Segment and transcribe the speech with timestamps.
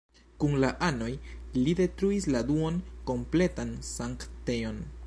[0.43, 1.09] Kun la anoj,
[1.59, 4.87] li detruis la duon-kompletan sanktejon.